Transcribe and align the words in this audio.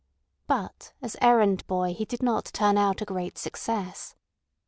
But 0.47 0.93
as 0.99 1.15
errand 1.21 1.67
boy 1.67 1.93
he 1.93 2.05
did 2.05 2.23
not 2.23 2.45
turn 2.45 2.75
out 2.75 3.03
a 3.03 3.05
great 3.05 3.37
success. 3.37 4.15